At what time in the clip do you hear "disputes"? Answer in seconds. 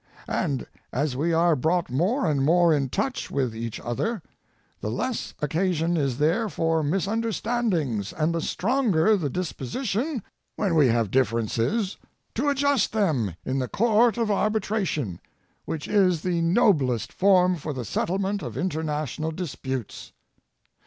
19.29-20.13